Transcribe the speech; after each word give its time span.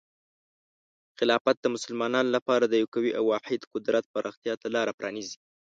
خلافت 1.17 1.55
د 1.61 1.65
مسلمانانو 1.75 2.29
لپاره 2.37 2.65
د 2.67 2.73
یو 2.81 2.87
قوي 2.93 3.11
واحد 3.29 3.61
قدرت 3.73 4.03
پراختیا 4.13 4.53
ته 4.61 4.67
لاره 4.75 4.91
پرانیزي. 4.99 5.37